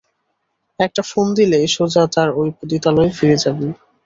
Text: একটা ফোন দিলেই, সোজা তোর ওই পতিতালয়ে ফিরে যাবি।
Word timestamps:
একটা 0.79 1.01
ফোন 1.01 1.27
দিলেই, 1.37 1.65
সোজা 1.67 2.03
তোর 2.13 2.27
ওই 2.39 2.49
পতিতালয়ে 2.57 3.15
ফিরে 3.17 3.37
যাবি। 3.43 3.67